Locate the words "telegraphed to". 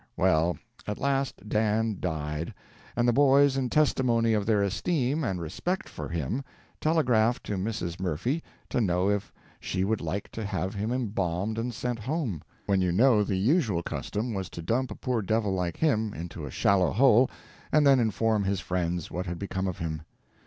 6.79-7.55